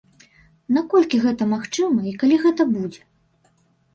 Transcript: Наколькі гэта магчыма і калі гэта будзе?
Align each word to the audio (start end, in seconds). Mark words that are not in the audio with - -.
Наколькі 0.77 1.19
гэта 1.25 1.43
магчыма 1.51 2.07
і 2.11 2.13
калі 2.23 2.39
гэта 2.45 2.67
будзе? 2.73 3.01